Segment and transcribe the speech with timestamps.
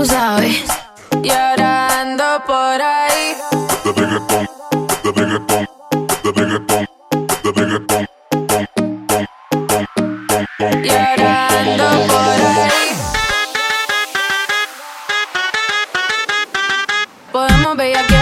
[0.00, 0.64] tú sabes.
[1.22, 3.36] Llorando por ahí.
[3.84, 4.48] De de de de.
[10.86, 12.36] Llorando por
[12.68, 12.88] ahí.
[17.32, 18.19] Podemos ver aquí.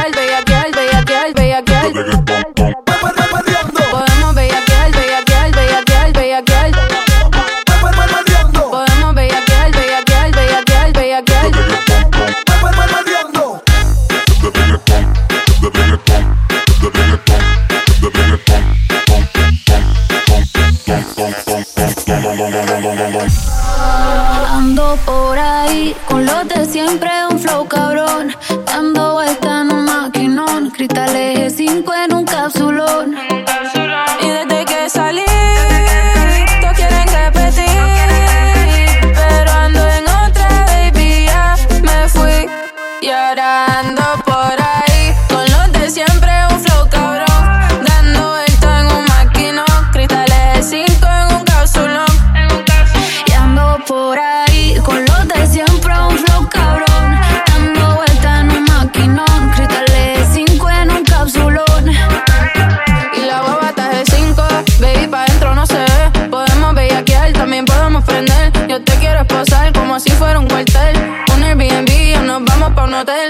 [24.96, 28.34] por ahí con los de siempre, un flow cabrón.
[28.64, 31.94] Dando vuelta en un maquinón, cristales 5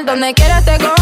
[0.04, 0.97] donde quieras te cojo